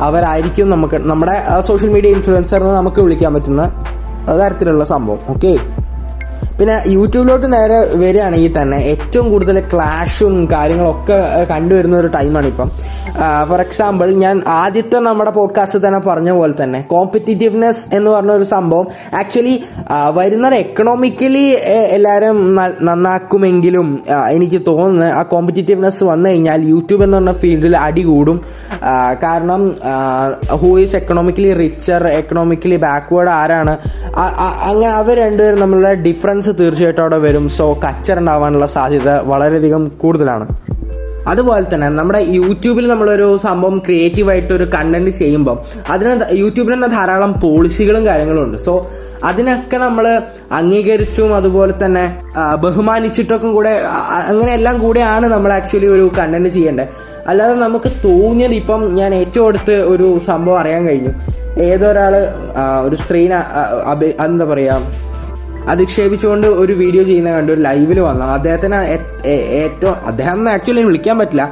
അവരായിരിക്കും 0.00 0.68
നമുക്ക് 0.70 0.96
നമ്മുടെ 1.08 1.34
സോഷ്യൽ 1.66 1.90
മീഡിയ 1.90 2.10
ഇൻഫ്ലുവൻസറിന് 2.16 2.72
നമുക്ക് 2.74 3.00
വിളിക്കാൻ 3.02 3.32
പറ്റുന്ന 3.34 3.64
തരത്തിലുള്ള 4.28 4.84
സംഭവം 4.84 5.18
ഓക്കെ 5.28 5.52
പിന്നെ 6.58 6.82
യൂട്യൂബിലോട്ട് 6.86 7.52
നേരെ 7.52 7.78
വരികയാണെങ്കിൽ 7.94 8.62
തന്നെ 8.62 8.76
ഏറ്റവും 8.76 9.30
കൂടുതൽ 9.30 9.60
ക്ലാഷും 9.60 10.48
കാര്യങ്ങളൊക്കെ 10.52 11.44
കണ്ടുവരുന്ന 11.44 11.96
ഒരു 11.96 12.06
ടൈമാണ് 12.06 12.46
ഇപ്പം. 12.46 12.70
ഫോർ 13.48 13.60
എക്സാമ്പിൾ 13.60 14.14
ഞാൻ 14.14 14.42
ആദ്യത്തെ 14.46 14.98
നമ്മുടെ 14.98 15.30
പോഡ്കാസ്റ്റ് 15.30 15.86
തന്നെ 15.86 15.98
പറഞ്ഞ 15.98 16.30
പോലെ 16.30 16.62
തന്നെ 16.62 16.80
കോമ്പറ്റീറ്റീവ്നെസ് 16.80 17.94
എന്ന് 17.94 18.10
പറഞ്ഞ 18.10 18.30
ഒരു 18.30 18.44
സംഭവം 18.44 18.86
ആക്ച്വലി 19.18 19.62
വരുന്നത് 20.10 20.54
എക്കണോമിക്കലി 20.54 21.44
എല്ലാവരും 21.68 22.54
നന്നാക്കുമെങ്കിലും 22.82 24.04
എനിക്ക് 24.30 24.62
തോന്നുന്നത് 24.66 25.12
ആ 25.12 25.22
കോമ്പറ്റീറ്റീവ്നെസ് 25.22 26.04
വന്നു 26.04 26.28
കഴിഞ്ഞാൽ 26.28 26.62
യൂട്യൂബ് 26.62 27.04
എന്ന് 27.04 27.16
പറഞ്ഞ 27.16 27.32
ഫീൽഡിൽ 27.32 27.76
അടി 27.76 28.02
കൂടും. 28.02 28.40
കാരണം 29.22 29.74
who 30.56 30.78
is 30.78 30.96
economically 30.96 31.52
richer 31.52 32.06
economically 32.06 32.76
backward 32.76 33.30
ആരാണ് 33.30 33.78
അങ്ങനെ 34.68 34.92
അവർ 34.92 35.16
രണ്ടുപേരും 35.18 35.60
തമ്മിലുള്ള 35.60 35.92
ഡിഫറൻസ് 35.92 36.50
തീർച്ചയായിട്ടും 36.60 37.02
അവിടെ 37.02 37.18
വരും. 37.18 37.48
സോ 37.48 37.72
കച്ചർ 37.72 38.18
ഉണ്ടാവാനുള്ള 38.18 38.66
സാധ്യത 38.66 39.10
വളരെയധികം 39.10 39.88
കൂടുതലാണ്. 39.88 40.46
അതുപോലെ 41.30 41.66
തന്നെ 41.72 41.88
നമ്മുടെ 41.98 42.20
യൂട്യൂബിൽ 42.38 42.84
നമ്മളൊരു 42.92 43.28
സംഭവം 43.46 43.78
ക്രിയേറ്റീവ് 43.86 44.30
ആയിട്ട് 44.30 44.52
ഒരു 44.58 44.66
കണ്ടന്റ് 44.74 45.10
ചെയ്യുമ്പോൾ 45.20 45.56
അതിന് 45.92 46.12
യൂട്യൂബിൽ 46.42 46.72
തന്നെ 46.74 46.88
ധാരാളം 46.96 47.32
പോളിസികളും 47.44 48.02
കാര്യങ്ങളും 48.06 48.42
ഉണ്ട്. 48.46 48.58
സോ 48.66 48.72
അതിനൊക്കെ 49.30 49.76
നമ്മൾ 49.76 50.06
അംഗീകരിച്ചും 50.58 51.30
അതുപോലെ 51.36 51.74
തന്നെ 51.84 52.04
ബഹുമാനിച്ചിട്ടൊക്കെ 52.64 53.50
കൂടെ 53.56 53.74
അങ്ങനെ 54.30 54.52
എല്ലാം 54.58 54.76
കൂടെയാണ് 54.84 55.26
നമ്മൾ 55.26 55.52
ആക്ച്വലി 55.58 55.90
ഒരു 55.96 56.06
കണ്ടന്റ് 56.18 56.48
ചെയ്യേണ്ടത്. 56.48 56.88
അല്ലാതെ 57.30 57.54
നമുക്ക് 57.66 57.90
തോന്നിയത് 58.04 58.54
ഇപ്പം 58.60 58.80
ഞാൻ 59.00 59.10
ഏറ്റവും 59.14 59.48
അടുത്ത് 59.48 59.74
ഒരു 59.92 60.06
സംഭവം 60.28 60.58
അറിയാൻ 60.62 60.82
കഴിഞ്ഞു. 60.88 61.12
ഏതൊരാൾ 61.68 62.14
ഒരു 62.86 62.96
സ്ത്രീനെ 63.02 63.38
എന്താ 64.26 64.44
പറയാ 64.52 64.76
അധിക്ഷേപിച്ചുകൊണ്ട് 65.70 66.46
ഒരു 66.62 66.72
വീഡിയോ 66.72 67.02
ചെയ്യുന്ന 67.10 67.30
കണ്ടു 67.36 67.52
ഒരു 67.54 67.62
ലൈവിൽ 67.68 67.98
വന്നു. 68.00 68.24
അദ്ദേഹത്തിന് 68.36 68.78
ഏറ്റവും 69.64 69.94
അദ്ദേഹം 70.10 70.48
ആക്ച്വലി 70.54 70.84
വിളിക്കാൻ 70.88 71.16
പറ്റില്ല. 71.20 71.44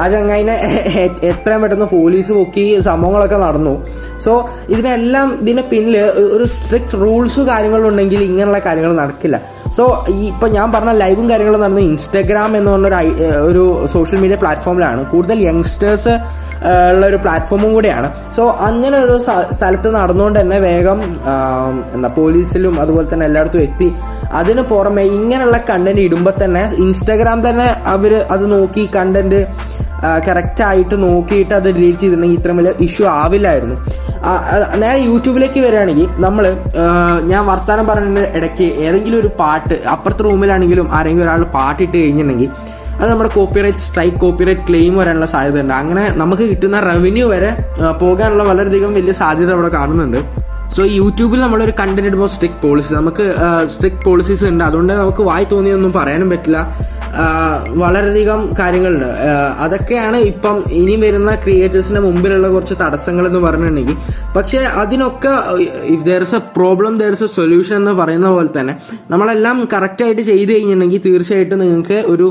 ആ 0.00 0.04
ചങ്ങായിനെ 0.12 0.54
എത്രയും 1.30 1.62
പെട്ടെന്ന് 1.62 1.88
പോലീസ് 1.96 2.32
പൊക്കി 2.38 2.64
സംഭവങ്ങളൊക്കെ 2.88 3.38
നടന്നു. 3.46 3.74
സോ 4.24 4.32
ഇതിനെല്ലാം 4.74 5.28
ഇതിന് 5.40 5.62
പിന്നിൽ 5.72 5.96
ഒരു 6.36 6.46
സ്ട്രിക്ട് 6.54 7.00
റൂൾസ് 7.02 7.40
കാര്യങ്ങളും 7.50 7.88
ഉണ്ടെങ്കിൽ 7.90 8.22
ഇങ്ങനെയുള്ള 8.28 8.60
കാര്യങ്ങൾ 8.66 8.94
നടക്കില്ല. 9.02 9.38
സോ 9.76 9.84
ഈ 10.08 10.20
ഇപ്പൊ 10.32 10.46
ഞാൻ 10.48 10.66
പറഞ്ഞ 10.72 10.92
ലൈവും 11.02 11.30
കാര്യങ്ങളും 11.30 11.60
നടന്നത് 11.60 11.84
ഇൻസ്റ്റാഗ്രാം 11.84 12.50
എന്ന് 12.56 12.70
പറഞ്ഞ 12.70 12.88
ഒരു 12.88 13.24
ഒരു 13.48 13.86
സോഷ്യൽ 13.94 14.18
മീഡിയ 14.24 14.36
പ്ലാറ്റ്ഫോമിലാണ് 14.42 15.00
കൂടുതൽ 15.12 15.38
യങ്സ്റ്റേഴ്സ് 15.48 16.14
ഉള്ള 16.92 17.04
ഒരു 17.10 17.18
പ്ലാറ്റ്ഫോമും 17.24 17.70
കൂടെയാണ്. 17.76 18.08
സോ 18.36 18.42
അങ്ങനെ 18.68 18.96
ഒരു 19.04 19.16
സ്ഥലത്ത് 19.56 19.88
നടന്നുകൊണ്ട് 19.98 20.38
തന്നെ 20.40 20.58
വേഗം 20.68 21.00
എന്താ 21.96 22.10
പോലീസിലും 22.20 22.74
അതുപോലെ 22.84 23.06
തന്നെ 23.12 23.26
എല്ലായിടത്തും 23.30 23.64
എത്തി. 23.68 23.88
അതിന് 24.40 24.64
പുറമെ 24.72 25.04
ഇങ്ങനെയുള്ള 25.18 25.58
കണ്ടന്റ് 25.70 26.04
ഇടുമ്പോൾ 26.08 26.34
തന്നെ 26.44 26.62
ഇൻസ്റ്റാഗ്രാം 26.84 27.40
തന്നെ 27.48 27.68
അവർ 27.94 28.14
അത് 28.36 28.46
നോക്കി 28.54 28.84
കണ്ടന്റ് 28.98 29.40
കറക്റ്റ് 30.26 30.62
ആയിട്ട് 30.70 30.96
നോക്കിയിട്ട് 31.04 31.52
അത് 31.58 31.68
ഡിലീറ്റ് 31.76 32.00
ചെയ്തിട്ടുണ്ടെങ്കിൽ 32.00 32.38
ഇത്ര 32.40 32.52
വലിയ 32.58 32.72
ഇഷ്യൂ 32.86 33.04
ആവില്ലായിരുന്നു. 33.20 33.76
നേരെ 34.82 34.98
യൂട്യൂബിലേക്ക് 35.08 35.60
വരികയാണെങ്കിൽ 35.64 36.06
നമ്മൾ 36.24 36.44
ഞാൻ 37.30 37.42
വർത്തമാനം 37.48 37.86
പറയുന്ന 37.90 38.20
ഇടയ്ക്ക് 38.38 38.66
ഏതെങ്കിലും 38.84 39.18
ഒരു 39.22 39.30
പാട്ട് 39.40 39.76
അപ്പുറത്തെ 39.94 40.24
റൂമിലാണെങ്കിലും 40.28 40.86
ആരെങ്കിലും 40.98 41.26
ഒരാൾ 41.26 41.42
പാട്ടിട്ട് 41.56 41.96
കഴിഞ്ഞിട്ടുണ്ടെങ്കിൽ 41.96 42.50
അത് 43.04 43.10
നമ്മുടെ 43.12 43.30
കോപ്പിറൈറ്റ് 43.34 43.78
സ്ട്രൈക്ക് 43.78 44.16
കോപ്പിറൈറ്റ് 44.16 44.64
ക്ലെയിം 44.68 44.94
വരാനുള്ള 44.98 45.26
സാധ്യത 45.26 45.60
ഉണ്ട് 45.60 45.74
അങ്ങനെ 45.74 46.04
നമുക്ക് 46.22 46.42
കിട്ടുന്ന 46.42 46.80
റവന്യൂ 46.80 47.26
വരെ 47.34 47.50
പോകാനുള്ള 48.02 48.42
വളരെയധികം 48.42 48.94
വലിയ 48.94 49.12
സാധ്യത 49.12 49.52
അവിടെ 49.52 49.70
കാണുന്നുണ്ട്. 49.78 50.20
സോ 50.76 50.82
യൂട്യൂബിൽ 50.98 51.40
നമ്മളൊരു 51.40 51.72
കണ്ടന്റ് 51.80 52.08
ഇടുമ്പോൾ 52.10 52.30
സ്ട്രിക്ട് 52.34 52.60
പോളിസി 52.62 52.90
നമുക്ക് 52.94 53.24
സ്ട്രിക്ട് 53.72 54.04
പോളിസീസ് 54.04 54.44
ഉണ്ട്. 54.44 54.64
അതുകൊണ്ട് 54.64 54.92
നമുക്ക് 54.92 55.22
വായി 55.22 55.46
തോന്നിയൊന്നും 55.52 55.92
പറയാനും 55.96 56.30
പറ്റില്ല. 56.30 56.60
വളരെയധികം 57.82 58.40
കാര്യങ്ങളുണ്ട്. 58.60 59.10
അതൊക്കെയാണ് 59.64 60.18
ഇപ്പം 60.30 60.56
ഇനി 60.78 60.94
വരുന്ന 61.02 61.34
ക്രിയേറ്റേഴ്സിന്റെ 61.34 62.00
മുമ്പിലുള്ള 62.06 62.48
കുറച്ച് 62.48 62.76
തടസ്സങ്ങൾ 62.80 63.26
എന്ന് 63.26 63.40
പറഞ്ഞിട്ടുണ്ടെങ്കിൽ. 63.44 63.96
പക്ഷെ 64.36 64.58
അതിനൊക്കെ 64.82 65.34
if 65.94 66.02
there 66.08 66.22
is 66.26 66.34
a 66.34 66.42
problem 66.56 66.98
there 67.02 67.12
is 67.18 67.24
a 67.24 67.30
solution 67.36 67.76
എന്ന് 67.76 67.92
പറയുന്ന 68.00 68.30
പോലെ 68.36 68.50
തന്നെ 68.58 68.74
നമ്മളെല്ലാം 69.10 69.68
കറക്റ്റ് 69.74 70.04
ആയിട്ട് 70.04 70.22
ചെയ്ത് 70.22 70.52
കഴിഞ്ഞിട്ടുണ്ടെങ്കിൽ 70.52 71.02
തീർച്ചയായിട്ടും 71.06 71.62
നിങ്ങൾക്ക് 71.64 71.98
ഒരു 72.14 72.28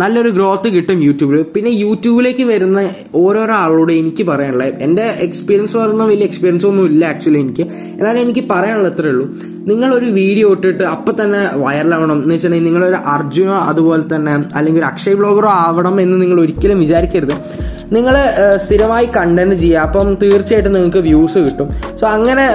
നല്ലൊരു 0.00 0.28
ഗ്രോത്ത് 0.28 0.68
കിട്ടും 0.74 0.98
യൂട്യൂബിൽ 1.02 1.42
പിന്നെ 1.54 1.70
യൂട്യൂബിലേക്ക് 1.70 2.42
വരുന്ന 2.42 2.80
ഓരോരോ 3.14 3.54
ആളോട് 3.54 3.92
എനിക്ക് 3.92 4.24
പറയാനുള്ള 4.30 4.64
എന്റെ 4.86 5.06
എക്സ്പീരിയൻസ് 5.26 5.76
പറയുന്ന 5.76 6.04
വലിയ 6.04 6.24
എക്സ്പീരിയൻസ് 6.30 6.66
ഒന്നും 6.66 6.86
ഇല്ല 6.90 7.04
ആക്ച്വലി 7.12 7.40
എനിക്ക്. 7.44 7.62
എന്നാലും 7.98 8.20
എനിക്ക് 8.20 8.42
പറയാനുള്ളത് 8.50 8.92
അത്രേ 8.92 9.08
ഉള്ളൂ. 9.08 9.26
നിങ്ങൾ 9.70 9.94
ഒരു 9.94 10.06
വീഡിയോ 10.18 10.52
ഇട്ടിട്ട് 10.52 10.84
അപ്പൊ 10.84 11.12
തന്നെ 11.12 11.40
വൈറലാവണം 11.54 12.14
എന്ന് 12.16 12.34
വെച്ചിട്ടുണ്ടെങ്കിൽ 12.34 12.68
നിങ്ങളൊരു 12.70 12.98
അർജുനോ 13.14 13.56
അതുപോലെ 13.70 14.04
തന്നെ 14.14 14.32
അല്ലെങ്കിൽ 14.54 14.80
ഒരു 14.80 14.86
അക്ഷയ് 14.86 15.14
ബ്ലോഗറോ 15.14 15.48
ആവണം 15.48 16.00
എന്ന് 16.00 16.22
നിങ്ങൾ 16.22 16.40
ഒരിക്കലും 16.40 16.80
വിചാരിക്കരുത്. 16.80 17.34
നിങ്ങൾ 17.92 18.14
സ്ഥിരമായി 18.64 19.08
കണ്ടന്റ് 19.16 19.54
ചെയ്യുക. 19.54 19.78
അപ്പം 19.78 20.14
തീർച്ചയായിട്ടും 20.22 20.72
നിങ്ങൾക്ക് 20.72 20.98
വ്യൂസ് 20.98 21.38
കിട്ടും. 21.38 21.68
സോ 22.00 22.06
അങ്ങനെ 22.06 22.46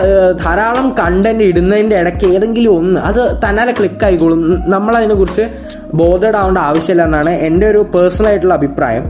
ധാരാളം 0.44 0.88
കണ്ടന്റ് 1.00 1.44
ഇടുന്നതിന്റെ 1.44 1.96
ഇടയ്ക്ക് 1.96 2.26
ഏതെങ്കിലും 2.26 2.78
ഒന്ന് 2.78 3.00
അത് 3.00 3.22
തന്നാലെ 3.44 3.72
ക്ലിക്ക് 3.72 4.06
ആയിക്കോളും. 4.06 4.42
നമ്മൾ 4.76 4.96
അതിനെക്കുറിച്ച് 4.96 5.46
ബോധഡ് 5.94 6.38
ആവേണ്ട 6.42 6.58
ആവശ്യമില്ല 6.70 7.06
എന്നാണ് 7.10 7.32
എന്റെ 7.48 7.68
ഒരു 7.72 7.82
പേഴ്സണൽ 7.96 8.28
ആയിട്ടുള്ള 8.30 8.54
അഭിപ്രായം. 8.54 9.06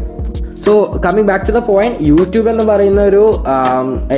So 0.66 0.74
coming 1.06 1.28
back 1.28 1.46
to 1.48 1.54
the 1.58 1.62
point 1.70 1.98
YouTube 2.12 2.50
എന്ന് 2.50 2.64
പറയുന്ന 2.64 3.02
ഒരു 3.02 3.24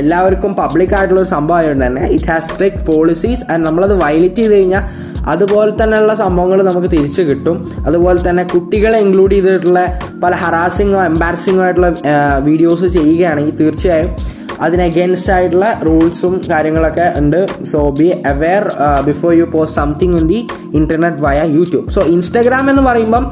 എല്ലാവർക്കും 0.00 0.52
പബ്ലിക് 0.54 0.94
ആയിട്ടുള്ള 0.98 1.20
ഒരു 1.20 1.30
സംഭവം 1.36 1.58
ആയതുകൊണ്ട് 1.58 1.86
തന്നെ 1.86 2.04
it 2.16 2.30
has 2.30 2.48
strict 2.52 2.82
policies 2.90 3.42
and 3.50 3.66
നമ്മളത് 3.66 3.94
വയലേറ്റ് 4.02 4.42
ചെയ്ത് 4.42 4.54
കഴിഞ്ഞാൽ 4.56 4.84
അതുപോലെ 5.32 5.72
തന്നെയുള്ള 5.82 6.14
സംഭവങ്ങൾ 6.14 6.58
നമുക്ക് 6.62 6.90
തിരിച്ചു 6.96 7.22
കിട്ടും. 7.22 7.56
അതുപോലെ 7.86 8.20
തന്നെ 8.28 8.44
കുട്ടികളെ 8.44 8.98
ഇൻക്ലൂഡ് 9.04 9.34
ചെയ്തിട്ടുള്ള 9.34 9.80
പല 10.22 10.32
ഹറാസിങ്ങോ 10.42 11.04
എംബാരസിങ്ങോ 11.04 11.62
ആയിട്ടുള്ള 11.64 11.90
വീഡിയോസ് 12.48 12.86
ചെയ്യുകയാണെങ്കിൽ 12.96 13.56
തീർച്ചയായും 13.56 14.10
അതിന് 14.60 14.82
അഗേൻസ്റ്റ് 14.82 15.32
ആയിട്ടുള്ള 15.32 15.68
റൂൾസും 15.86 16.34
കാര്യങ്ങളൊക്കെ 16.50 17.06
ഉണ്ട്. 17.20 17.40
So 17.72 17.80
be 18.00 18.08
aware 18.32 18.64
before 19.08 19.32
you 19.40 19.46
post 19.54 19.78
something 19.80 20.18
in 20.20 20.26
the 20.32 20.40
internet 20.80 21.22
via 21.26 21.40
YouTube 21.56 21.86
so 21.90 22.02
Instagram 22.16 22.70
എന്ന് 22.70 22.82
പറയുമ്പം 22.82 23.26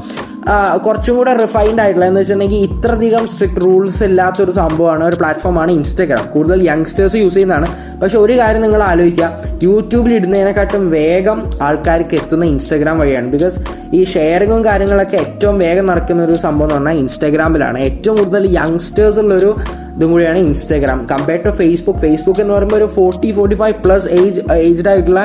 കുറച്ചും 0.85 1.15
കൂടെ 1.17 1.33
റിഫൈൻഡ് 1.33 1.81
ആയിട്ടുള്ള 1.81 2.05
എന്ന് 2.05 2.19
വെച്ചിട്ടുണ്ടെങ്കിൽ 2.19 2.61
ഇത്രയധികം 2.67 3.27
സ്ട്രിക്ട് 3.27 3.61
റൂൾസ് 3.65 4.03
ഇല്ലാത്ത 4.03 4.41
ഒരു 4.43 4.51
സംഭവമാണ് 4.51 5.03
ഒരു 5.03 5.15
പ്ലാറ്റ്ഫോമാണ് 5.15 5.71
ഇൻസ്റ്റാഗ്രാം 5.71 6.25
കൂടുതൽ 6.33 6.63
യങ്സ്റ്റേഴ്സ് 6.69 7.17
യൂസ് 7.23 7.33
ചെയ്യുന്നതാണ്. 7.33 7.67
പക്ഷെ 8.01 8.17
ഒരു 8.17 8.35
കാര്യം 8.39 8.61
നിങ്ങൾ 8.61 8.83
ആലോചിക്കുക. 8.83 9.29
യൂട്യൂബിൽ 9.63 10.13
ഇടുന്നതിനെക്കാട്ടും 10.13 10.91
വേഗം 10.91 11.39
ആൾക്കാർക്ക് 11.61 12.15
എത്തുന്ന 12.15 12.45
ഇൻസ്റ്റാഗ്രാം 12.53 12.97
വഴിയാണ്. 12.99 13.29
ബിക്കോസ് 13.35 13.59
ഈ 13.93 14.03
ഷെയറിങ്ങും 14.13 14.65
കാര്യങ്ങളൊക്കെ 14.65 15.17
ഏറ്റവും 15.17 15.59
വേഗം 15.59 15.85
നടക്കുന്ന 15.87 16.23
ഒരു 16.23 16.33
സംഭവം 16.45 16.65
എന്ന് 16.67 16.75
പറഞ്ഞാൽ 16.75 16.97
ഇൻസ്റ്റാഗ്രാമിലാണ് 17.03 17.79
ഏറ്റവും 17.79 18.17
കൂടുതൽ 18.17 18.45
യങ്സ്റ്റേഴ്സ് 18.57 19.19
ഉള്ളൊരു 19.19 19.51
ഇതും 19.95 20.11
കൂടിയാണ് 20.11 20.37
Instagram 20.37 20.99
compared 21.11 21.45
to 21.45 21.49
Facebook 21.49 21.99
Facebook 21.99 22.41
എന്ന് 22.41 22.53
പറയുമ്പോൾ 22.53 22.77
ഒരു 22.77 22.85
forty 22.97 23.29
forty 23.31 23.55
five 23.55 23.75
plus 23.85 24.07
age 24.19 24.41
aged 24.53 24.89
ആയിട്ടുള്ള 24.89 25.21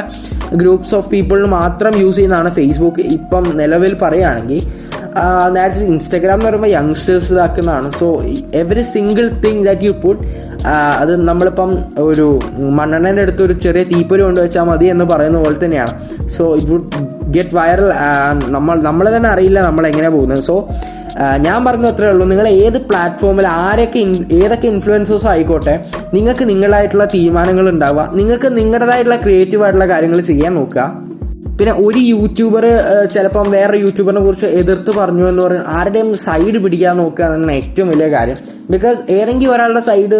ഗ്രൂപ്പ്സ് 0.54 0.94
ഓഫ് 0.94 1.08
പീപ്പിളിന് 1.10 1.46
മാത്രം 1.46 1.92
യൂസ് 2.00 2.16
ചെയ്യുന്നതാണ് 2.16 2.50
ഫേസ്ബുക്ക് 2.50 3.02
ഇപ്പം 3.18 3.44
നിലവിൽ 3.56 3.94
പറയുകയാണെങ്കിൽ 3.94 4.60
നേരത്തെ 5.56 5.85
ഇൻസ്റ്റാഗ്രാം 5.92 6.35
എന്ന് 6.37 6.47
പറയുമ്പോൾ 6.49 6.71
youngsters 6.76 7.30
ഇതാക്കുന്നതാണ്. 7.33 7.88
So 8.00 8.06
every 8.61 8.85
single 8.94 9.26
thing 9.44 9.62
that 9.66 9.87
you 9.88 9.92
put 10.04 10.23
അത് 11.02 11.12
നമ്മളിപ്പം 11.28 11.71
ഒരു 12.09 12.26
മണ്ണെണ്ണന്റെ 12.78 13.23
അടുത്ത് 13.26 13.42
ഒരു 13.47 13.52
ചെറിയ 13.64 13.83
തീപ്പൊരി 13.92 14.23
കൊണ്ടുവച്ചാൽ 14.26 14.64
മതി 14.71 14.87
എന്ന് 14.94 15.04
പറയുന്ന 15.12 15.38
പോലെ 15.44 15.59
തന്നെയാണ്. 15.64 15.94
So 16.37 16.44
it 16.56 16.71
would 16.73 16.90
get 17.37 17.54
viral 17.59 17.88
നമ്മൾ 18.56 18.76
നമ്മൾ 18.88 19.06
തന്നെ 19.16 19.28
അറിയില്ല 19.35 19.61
നമ്മൾ 19.68 19.87
എങ്ങനെ 19.92 20.11
പോകുന്നത്. 20.16 20.42
സോ 20.50 20.56
ഞാൻ 21.47 21.59
പറഞ്ഞു 21.64 21.88
അത്രേ 21.92 22.06
ഉള്ളൂ. 22.12 22.25
നിങ്ങൾ 22.30 22.47
ഏത് 22.49 22.78
പ്ലാറ്റ്ഫോമിൽ 22.90 23.47
ആരൊക്കെ 23.47 24.00
ഏതൊക്കെ 24.40 24.66
ഇൻഫ്ലുവൻസേഴ്സ് 24.75 25.28
ആയിക്കോട്ടെ 25.33 25.75
നിങ്ങൾക്ക് 26.14 26.44
നിങ്ങളായിട്ടുള്ള 26.49 27.04
തീരുമാനങ്ങൾ 27.14 27.66
ഉണ്ടാവുക. 27.75 28.06
നിങ്ങൾക്ക് 28.18 28.49
നിങ്ങളുടേതായിട്ടുള്ള 28.59 29.18
ക്രിയേറ്റീവ് 29.25 29.64
ആയിട്ടുള്ള 29.64 29.88
കാര്യങ്ങൾ 29.94 30.21
ചെയ്യാൻ 30.30 30.54
നോക്കുക. 30.61 31.03
പിന്നെ 31.58 31.73
ഒരു 31.87 32.00
യൂട്യൂബർ 32.12 32.64
ചിലപ്പം 33.14 33.46
വേറെ 33.56 33.76
യൂട്യൂബറിനെ 33.82 34.20
കുറിച്ച് 34.26 34.49
എതിർത്ത് 34.61 34.92
പറഞ്ഞു 34.99 35.25
എന്ന് 35.30 35.42
പറഞ്ഞാൽ 35.44 35.66
ആരുടെയും 35.76 36.08
സൈഡ് 36.25 36.58
പിടിക്കാൻ 36.64 36.94
നോക്കുക 37.00 37.25
എന്നാണ് 37.26 37.54
ഏറ്റവും 37.61 37.88
വലിയ 37.92 38.08
കാര്യം. 38.14 38.38
ബിക്കോസ് 38.73 38.99
ഏതെങ്കിലും 39.16 39.52
ഒരാളുടെ 39.54 39.82
സൈഡ് 39.88 40.18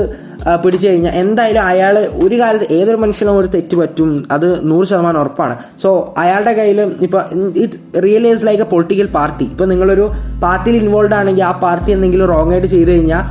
പിടിച്ചു 0.63 0.87
കഴിഞ്ഞാൽ 0.89 1.15
എന്തായാലും 1.23 1.63
അയാൾ 1.71 1.95
ഒരു 2.25 2.37
കാലത്ത് 2.41 2.67
ഏതൊരു 2.79 2.99
മനുഷ്യനും 3.05 3.39
ഒരു 3.41 3.49
തെറ്റ് 3.55 3.77
പറ്റും 3.81 4.11
അത് 4.37 4.49
നൂറ് 4.71 4.87
ശതമാനം 4.91 5.21
ഉറപ്പാണ്. 5.23 5.55
സോ 5.83 5.91
അയാളുടെ 6.23 6.53
കയ്യിൽ 6.59 6.81
ഇപ്പൊ 7.07 7.21
it 7.65 7.77
realise 8.07 8.45
like 8.49 8.65
a 8.67 8.69
political 8.75 9.09
party 9.19 9.47
ഇപ്പൊ 9.53 9.67
നിങ്ങളൊരു 9.73 10.07
പാർട്ടിയിൽ 10.45 10.77
ഇൻവോൾവ് 10.83 11.17
ആണെങ്കിൽ 11.21 11.47
ആ 11.51 11.55
പാർട്ടി 11.67 11.91
എന്തെങ്കിലും 11.97 12.29
റോങ് 12.35 12.53
ആയിട്ട് 12.57 12.71
ചെയ്തു 12.77 12.91
കഴിഞ്ഞാൽ 12.95 13.25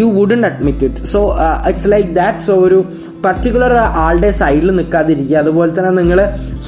you 0.00 0.06
wouldn't 0.18 0.42
admit 0.48 0.84
it 0.88 1.08
so 1.12 1.20
it's 1.70 1.90
like 1.92 2.10
that 2.20 2.44
so 2.48 2.54
ഒരു 2.66 2.78
പർട്ടിക്കുലർ 3.24 3.72
ആളുടെ 4.04 4.30
സൈഡിൽ 4.40 4.70
നിൽക്കാതിരിക്കുക. 4.78 5.36
അതുപോലെ 5.42 5.70
തന്നെ 5.78 5.92
നിങ്ങൾ 6.00 6.18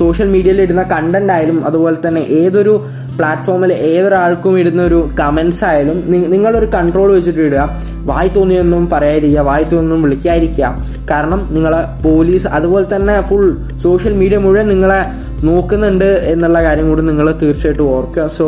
സോഷ്യൽ 0.00 0.28
മീഡിയയിൽ 0.34 0.60
ഇടുന്ന 0.66 0.82
കണ്ടന്റ് 0.94 1.32
ആയാലും 1.36 1.58
അതുപോലെ 1.68 1.96
തന്നെ 2.06 2.22
ഏതൊരു 2.42 2.74
പ്ലാറ്റ്ഫോമിൽ 3.18 3.72
ഏതൊരാൾക്കും 3.88 4.54
ഇടുന്ന 4.60 4.80
ഒരു 4.90 4.96
കമന്റ്സ് 5.20 5.62
ആയാലും 5.68 5.98
നിങ്ങളൊരു 6.32 6.68
കൺട്രോൾ 6.76 7.08
വെച്ചിട്ട് 7.16 7.42
ഇടുക. 7.48 7.64
വായി 8.10 8.30
തോന്നിയൊന്നും 8.36 8.84
പറയാതിരിക്കുക 8.92 9.44
വായി 9.50 9.66
തോന്നിയൊന്നും 9.72 10.02
വിളിക്കാതിരിക്കുക. 10.06 10.70
കാരണം 11.10 11.40
നിങ്ങളെ 11.56 11.80
പോലീസ് 12.06 12.48
അതുപോലെ 12.56 12.86
തന്നെ 12.94 13.14
ഫുൾ 13.28 13.44
സോഷ്യൽ 13.84 14.14
മീഡിയ 14.22 14.38
മുഴുവൻ 14.46 14.66
നിങ്ങളെ 14.74 15.00
നോക്കുന്നുണ്ട് 15.48 16.10
എന്നുള്ള 16.32 16.58
കാര്യം 16.66 16.88
കൂടി 16.90 17.02
നിങ്ങൾ 17.10 17.26
തീർച്ചയായിട്ടും 17.42 17.86
ഓർക്കുക. 17.96 18.26
So 18.38 18.46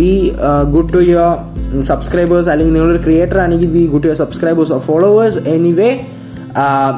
be 0.00 0.12
good 0.74 0.92
to 0.94 1.00
your 1.10 1.32
subscribers 1.90 2.48
അല്ലെങ്കിൽ 2.48 2.74
നിങ്ങളൊരു 2.76 3.02
ക്രിയേറ്റർ 3.06 3.38
ആണെങ്കിൽ 3.44 3.70
be 3.76 3.82
good 3.92 4.02
to 4.02 4.08
your 4.10 4.20
subscribers 4.24 4.78
followers 4.88 5.40
anyway 5.54 5.90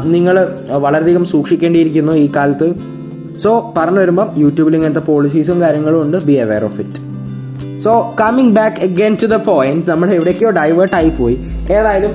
നിങ്ങൾ 0.05 0.37
വളരെയധികം 0.85 1.25
സൂക്ഷിക്കേണ്ടിയിരിക്കുന്നു 1.25 2.13
ഈ 2.13 2.27
കാലത്ത്. 2.37 2.69
സോ 3.39 3.51
പറഞ്ഞു 3.77 4.01
വരുമ്പം 4.01 4.29
യൂട്യൂബിൽ 4.39 4.77
ഇങ്ങനത്തെ 4.77 5.01
പോളിസീസും 5.01 5.61
കാര്യങ്ങളും 5.61 6.03
ഉണ്ട്. 6.03 6.17
Be 6.25 6.33
aware 6.33 6.65
of 6.65 6.81
it 6.81 7.01
so 7.85 7.93
coming 8.21 8.53
back 8.57 8.77
again 8.87 9.17
to 9.23 9.27
the 9.27 9.37
point 9.49 9.91
നമ്മൾ 9.91 10.11
എവിടേക്കോ 10.11 10.51
ഡൈവേർട്ട് 10.51 10.97
ആയി 10.97 11.11
പോയി. 11.19 11.37
ഏതായാലും 11.77 12.13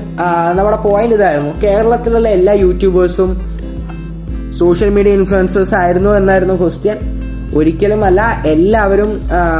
നമ്മുടെ 0.57 0.77
പോയിന്റ് 0.77 1.15
ഇതായിരുന്നു. 1.15 1.51
കേരളത്തിലുള്ള 1.63 2.29
എല്ലാ 2.29 2.53
യൂട്യൂബേഴ്സും 2.53 3.31
സോഷ്യൽ 4.59 4.89
മീഡിയ 4.89 5.11
ഇൻഫ്ലുവൻസേഴ്സ് 5.13 5.75
ആയിരുന്നു 5.75 6.09
എന്നായിരുന്നു 6.09 6.55
ക്വസ്റ്റ്യൻ 6.61 6.97
ഒരിക്കലും 7.55 8.05
അല്ല 8.05 8.21
എല്ലാവരും 8.45 9.11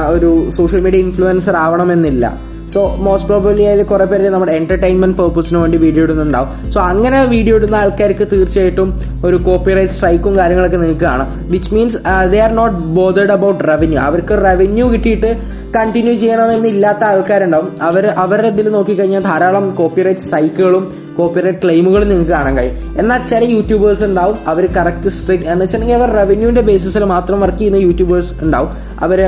ഒരു 0.09 0.29
സോഷ്യൽ 0.57 0.81
മീഡിയ 0.81 0.99
ഇൻഫ്ലുവൻസർ 0.99 1.55
ആവണമെന്നില്ല. 1.65 2.50
സോ 2.73 2.81
മോസ്റ്റ് 3.05 3.29
പ്രോബബ്ലി 3.29 3.63
അതിൽ 3.71 3.87
കുറെ 3.91 4.05
പേര് 4.11 4.29
നമ്മുടെ 4.35 4.53
എന്റർടൈൻമെന്റ് 4.59 5.17
പർപ്പസിന് 5.21 5.57
വേണ്ടി 5.61 5.77
വീഡിയോ 5.85 6.03
ഇടുന്നുണ്ടാവും. 6.07 6.49
സോ 6.73 6.79
അങ്ങനെ 6.91 7.17
വീഡിയോ 7.35 7.55
ഇടുന്ന 7.59 7.75
ആൾക്കാർക്ക് 7.83 8.27
തീർച്ചയായിട്ടും 8.33 8.89
ഒരു 9.27 9.39
കോപ്പിറൈറ്റ് 9.47 9.95
സ്ട്രൈക്കും 9.97 10.35
കാര്യങ്ങളൊക്കെ 10.41 10.79
നിങ്ങൾക്ക് 10.83 11.05
കാണാം. 11.09 11.29
Which 11.53 11.71
means 11.75 11.99
they 12.33 12.39
are 12.45 12.53
not 12.61 12.77
bothered 12.99 13.33
about 13.37 13.61
revenue 13.71 13.99
അവർക്ക് 14.09 14.35
റവന്യൂ 14.47 14.87
കിട്ടിയിട്ട് 14.93 15.31
കണ്ടിന്യൂ 15.75 16.13
ചെയ്യണമെന്നില്ലാത്ത 16.13 17.03
ആൾക്കാരുണ്ടാവും. 17.03 17.69
അവർ 17.81 18.07
അവരുടെ 18.23 18.47
ഇതിൽ 18.47 18.69
നോക്കിക്കഴിഞ്ഞാൽ 18.69 19.23
ധാരാളം 19.29 19.65
കോപ്പിറൈറ്റ് 19.75 20.21
സ്ട്രൈക്കുകളും 20.21 20.83
കോപ്പിറൈറ്റ് 21.17 21.59
ക്ലെയിമുകളും 21.63 22.09
നിങ്ങൾക്ക് 22.09 22.31
കാണാൻ 22.31 22.57
കഴിയും. 22.57 22.77
എന്നാൽ 22.99 23.27
ചില 23.27 23.43
യൂട്യൂബേഴ്സ് 23.43 24.03
ഉണ്ടാവും 24.03 24.37
അവർ 24.47 24.65
കറക്റ്റ് 24.73 25.09
സ്ട്രിക്ട് 25.09 25.45
എന്ന് 25.45 25.65
വെച്ചിട്ടുണ്ടെങ്കിൽ 25.65 26.03
അവർ 26.03 26.11
റവന്യൂവിന്റെ 26.19 26.61
ബേസിസിൽ 26.61 27.03
മാത്രം 27.03 27.41
വർക്ക് 27.41 27.57
ചെയ്യുന്ന 27.57 27.77
യൂട്യൂബേഴ്സ് 27.77 28.43
ഉണ്ടാവും. 28.43 28.69
അവർ 29.01 29.19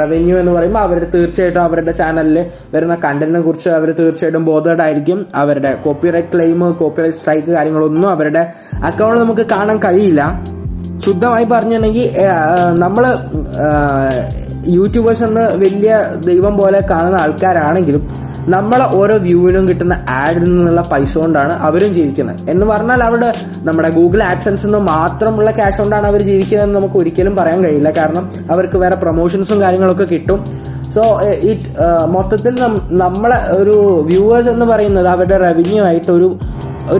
റവന്യൂ 0.00 0.38
എന്ന് 0.38 0.52
പറയുമ്പോൾ 0.52 0.80
അവർ 0.80 0.98
തീർച്ചയായിട്ടും 1.14 1.62
അവരുടെ 1.62 1.92
ചാനലിൽ 1.92 2.38
വരുന്ന 2.74 2.94
കണ്ടന്റിനെ 2.94 3.40
കുറിച്ച് 3.40 3.68
അവർ 3.68 3.90
തീർച്ചയായിട്ടും 3.98 4.44
ബോധേഡ് 4.44 4.80
ആയിരിക്കും. 4.80 5.26
അവരുടെ 5.34 5.72
കോപ്പിറൈറ്റ് 5.84 6.32
ക്ലെയിം 6.34 6.72
കോപ്പിറൈറ്റ് 6.72 7.18
സ്ട്രൈക്ക് 7.18 7.48
കാര്യങ്ങളൊന്നും 7.48 8.10
അവരുടെ 8.10 8.44
അക്കൗണ്ടിൽ 8.84 9.20
നമുക്ക് 9.20 9.46
കാണാൻ 9.46 9.78
കഴിയില്ല. 9.84 10.22
ശുദ്ധമായി 11.04 11.44
പറഞ്ഞിട്ടുണ്ടെങ്കിൽ 11.44 12.08
നമ്മൾ 12.78 13.04
യൂട്യൂബേഴ്സ് 14.76 15.24
എന്ന് 15.28 15.44
വലിയ 15.62 15.92
ദൈവം 16.28 16.54
പോലെ 16.60 16.80
കാണുന്ന 16.90 17.16
ആൾക്കാരാണെങ്കിലും 17.24 18.02
നമ്മളെ 18.54 18.86
ഓരോ 18.98 19.14
വ്യൂവിനും 19.24 19.64
കിട്ടുന്ന 19.68 19.94
ആഡിൽ 20.20 20.44
നിന്നുള്ള 20.44 20.82
പൈസ 20.90 21.12
കൊണ്ടാണ് 21.18 21.54
അവരും 21.66 21.90
ജീവിക്കുന്നത്. 21.96 22.38
എന്ന് 22.50 22.66
പറഞ്ഞാൽ 22.66 23.00
അവിടെ 23.08 23.28
നമ്മുടെ 23.68 23.90
ഗൂഗിൾ 23.98 24.20
ആഡ്സൻസ് 24.22 24.64
നിന്ന് 24.66 24.80
മാത്രമുള്ള 24.92 25.50
ക്യാഷ് 25.58 25.78
കൊണ്ടാണ് 25.78 26.06
അവർ 26.06 26.22
ജീവിക്കുന്നതെന്ന് 26.30 26.76
നമുക്ക് 26.78 26.96
ഒരിക്കലും 27.02 27.34
പറയാൻ 27.36 27.60
കഴിയില്ല. 27.64 27.90
കാരണം 27.90 28.24
അവർക്ക് 28.52 28.78
വേറെ 28.84 28.96
പ്രൊമോഷൻസും 28.96 29.60
കാര്യങ്ങളൊക്കെ 29.62 30.06
കിട്ടും. 30.14 30.40
സോ 30.94 31.02
ഇറ്റ് 31.50 31.66
മൊത്തത്തിൽ 32.14 32.54
നമ്മളെ 33.04 33.38
ഒരു 33.60 33.76
വ്യൂവേഴ്സ് 34.08 34.50
എന്ന് 34.54 34.66
പറയുന്നത് 34.72 35.08
അവരുടെ 35.14 35.36
റവന്യൂ 35.46 35.82
ആയിട്ട് 35.88 36.10
ഒരു 36.18 36.28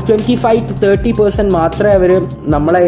twenty 0.09 0.35
five 0.43 0.63
to 0.69 0.75
thirty 0.87 1.11
percent 1.21 1.53
മാത്രമേ 1.55 1.93
അവർ 1.99 2.11
നമ്മളെ 2.55 2.85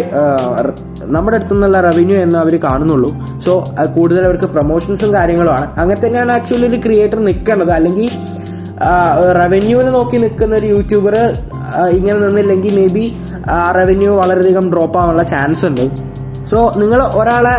നമ്മുടെ 1.14 1.37
അടുത്തു 1.37 1.54
നിന്നുള്ള 1.54 1.81
റവന്യൂ 1.81 2.19
എന്ന് 2.19 2.38
അവർ 2.38 2.54
കാണുന്നുള്ളൂ. 2.64 3.11
സോ 3.47 3.52
കൂടുതൽ 3.97 4.23
അവർക്ക് 4.28 4.45
പ്രൊമോഷൻസും 4.45 5.11
കാര്യങ്ങളുമാണ്. 5.14 5.66
അങ്ങനെ 5.81 6.07
തന്നെയാണ് 6.07 6.33
ആക്ച്വലി 6.33 6.66
ഒരു 6.66 6.81
ക്രിയേറ്റർ 6.85 7.21
നിൽക്കേണ്ടത്. 7.28 7.73
അല്ലെങ്കിൽ 7.78 8.09
റവന്യൂവിനെ 9.40 9.90
നോക്കി 9.90 10.16
നിൽക്കുന്ന 10.16 10.54
ഒരു 10.57 10.66
യൂട്യൂബർ 10.66 11.14
ഇങ്ങനെ 11.97 12.19
നിന്നില്ലെങ്കിൽ 12.19 12.73
മേ 12.78 12.87
ബി 12.95 13.04
റവന്യൂ 13.78 14.11
വളരെയധികം 14.16 14.66
ഡ്രോപ്പ് 14.73 14.99
ആവാനുള്ള 14.99 15.23
ചാൻസ് 15.23 15.64
ഉണ്ട്. 15.66 15.85
സോ 16.52 16.59
നിങ്ങൾ 16.80 17.00
ഒരാളെ 17.18 17.52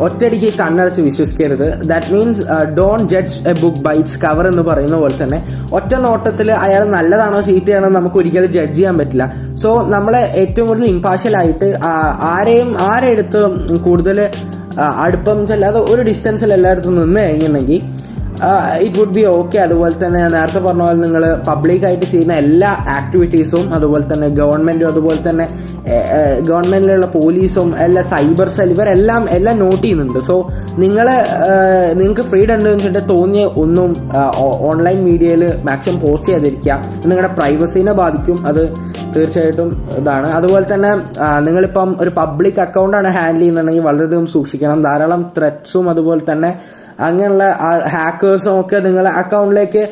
ഒറ്റയടിക്ക് 0.00 0.50
കണ്ണടച്ച് 0.60 1.00
വിശ്വസിക്കരുത്. 1.00 1.66
That 1.90 2.10
means 2.14 2.42
don't 2.78 3.00
judge 3.12 3.40
a 3.48 3.54
book 3.60 3.82
by its 3.86 4.18
cover 4.22 4.46
എന്ന് 4.46 4.62
പറയുന്ന 4.62 4.96
പോലെ 4.96 5.16
തന്നെ 5.22 5.38
ഒറ്റ 5.72 5.92
നോട്ടത്തിൽ 6.04 6.50
അയാൾ 6.64 6.84
നല്ലതാണോ 6.94 7.40
ചീത്തയാണോ 7.48 7.88
നമുക്ക് 7.98 8.16
ഒരിക്കലും 8.16 8.50
ജഡ്ജ് 8.56 8.76
ചെയ്യാൻ 8.76 8.96
പറ്റില്ല. 9.00 9.26
സോ 9.62 9.70
നമ്മളെ 9.94 10.22
ഏറ്റവും 10.42 10.68
കൂടുതൽ 10.68 10.86
ആ, 11.82 11.92
ആരെയും 12.32 12.70
ആരെടുത്ത് 12.88 13.42
കൂടുതൽ 13.84 14.18
അടുപ്പം 15.04 15.38
ചെല്ലാതെ 15.46 15.80
ഒരു 15.92 16.02
ഡിസ്റ്റൻസിൽ 16.02 16.50
എല്ലായിടത്തും 16.52 16.96
നിന്ന് 17.00 17.20
കഴിഞ്ഞിട്ടുണ്ടെങ്കിൽ 17.20 17.78
ഇറ്റ് 18.84 18.98
വുഡ് 18.98 19.14
ബി 19.14 19.22
ഓക്കെ 19.36 19.58
അതുപോലെ 19.58 19.94
തന്നെ 20.02 20.20
നേരത്തെ 20.34 20.60
പറഞ്ഞ 20.64 20.82
പോലെ 20.82 21.00
നിങ്ങൾ 21.04 21.22
പബ്ലിക് 21.46 21.84
ആയിട്ട് 21.86 22.06
ചെയ്യുന്ന 22.10 22.34
എല്ലാ 22.42 22.70
ആക്ടിവിറ്റീസും 22.96 23.64
അതുപോലെ 23.74 24.04
തന്നെ 24.10 24.28
ഗവൺമെന്റും 24.40 24.88
അതുപോലെ 24.88 25.20
തന്നെ 25.28 25.46
ഗവൺമെന്റിലുള്ള 26.48 27.06
പോലീസും 27.06 27.68
എല്ലാ 27.78 28.02
സൈബർ 28.02 28.48
സെൽ 28.48 28.70
ഇവരെല്ലാം 28.70 29.30
എല്ലാം 29.30 29.58
നോട്ട് 29.58 29.82
ചെയ്യുന്നുണ്ട്. 29.82 30.18
സോ 30.28 30.34
നിങ്ങൾ 30.78 31.08
നിങ്ങൾക്ക് 31.92 32.20
ഫ്രീഡം 32.20 32.54
ഉണ്ട് 32.54 32.68
എന്ന് 32.68 32.84
വെച്ചിട്ട് 32.84 33.08
തോന്നിയ 33.08 33.44
ഒന്നും 33.62 33.90
ഓൺലൈൻ 34.70 35.04
മീഡിയയിൽ 35.04 35.42
മാക്സിമം 35.68 36.00
പോസ്റ്റ് 36.00 36.28
ചെയ്യാതിരിക്കുക. 36.28 36.78
നിങ്ങളുടെ 37.06 37.32
പ്രൈവസീനെ 37.34 37.92
ബാധിക്കും. 37.92 38.38
അത് 38.46 38.62
തീർച്ചയായിട്ടും 39.16 39.88
ഇതാണ്. 39.98 40.30
അതുപോലെ 40.38 40.74
തന്നെ 40.74 40.92
നിങ്ങളിപ്പം 41.40 41.96
ഒരു 42.00 42.10
പബ്ലിക് 42.16 42.60
അക്കൗണ്ടാണ് 42.60 43.08
ഹാൻഡിൽ 43.08 43.40
ചെയ്യുന്നുണ്ടെങ്കിൽ 43.40 43.82
വളരെയധികം 43.82 44.26
സൂക്ഷിക്കണം. 44.26 44.82
ധാരാളം 44.82 45.22
ത്രെറ്റ്സും 45.38 45.90
അതുപോലെ 45.90 46.32
തന്നെ 46.32 46.50
അങ്ങനെയുള്ള 47.00 47.44
ഹാക്കേഴ്സും 47.94 48.60
ഒക്കെ 48.60 48.76
നിങ്ങളെ 48.76 49.10
അക്കൗണ്ടിലേക്ക് 49.10 49.82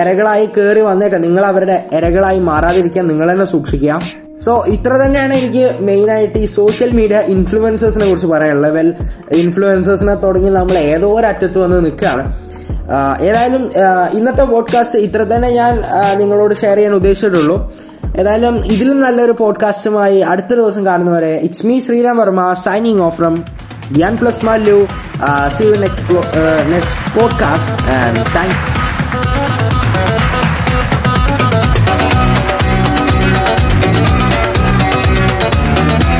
ഇരകളായി 0.00 0.46
കയറി 0.46 0.80
വന്നേക്കാം. 0.80 1.22
നിങ്ങൾ 1.22 1.44
അവരുടെ 1.44 1.76
ഇരകളായി 1.92 2.38
മാറാതിരിക്കാൻ 2.38 3.04
നിങ്ങൾ 3.08 3.32
തന്നെ 3.32 3.44
സൂക്ഷിക്കുക. 3.44 4.00
സോ 4.44 4.64
ഇത്ര 4.66 4.92
തന്നെയാണ് 4.92 5.34
എനിക്ക് 5.34 5.76
മെയിൻ 5.80 6.10
ആയിട്ട് 6.10 6.38
ഈ 6.38 6.46
സോഷ്യൽ 6.46 6.90
മീഡിയ 6.90 7.18
ഇൻഫ്ലുവൻസേഴ്സിനെ 7.18 8.06
കുറിച്ച് 8.08 8.26
പറയാനുള്ളത്. 8.26 8.72
വെൽ 8.72 8.94
ഇൻഫ്ലുവൻസേഴ്സിനെ 9.30 10.14
തുടങ്ങി 10.14 10.50
നമ്മൾ 10.50 10.78
ഏതോ 10.78 11.18
ഒരു 11.20 11.26
അറ്റത്ത് 11.26 11.58
വന്ന് 11.58 11.84
നിൽക്കുകയാണ്. 11.84 12.24
ഏതായാലും 13.22 13.70
ഇന്നത്തെ 14.18 14.42
പോഡ്കാസ്റ്റ് 14.42 14.98
ഇത്ര 14.98 15.22
തന്നെ 15.22 15.50
ഞാൻ 15.50 15.84
നിങ്ങളോട് 16.18 16.54
ഷെയർ 16.54 16.76
ചെയ്യാൻ 16.76 16.94
ഉദ്ദേശിച്ചിട്ടുള്ളൂ. 16.94 17.72
ഏതായാലും 18.20 18.66
ഇതിലും 18.66 19.00
നല്ലൊരു 19.00 19.32
പോഡ്കാസ്റ്റുമായി 19.32 20.20
അടുത്ത 20.20 20.52
ദിവസം 20.54 20.86
കാണുന്നവരെ 20.86 21.36
it's 21.36 21.66
me 21.66 21.80
Shriram 21.80 22.16
Varma 22.16 22.54
signing 22.54 23.00
off 23.00 23.16
from 23.16 23.44
Gyan 23.92 24.16
plus 24.16 24.44
Mallu 24.44 24.86
see 25.58 25.64
you 25.64 25.74
next 25.74 26.14
next 26.72 27.20
podcast 27.20 28.36
thank 28.36 28.79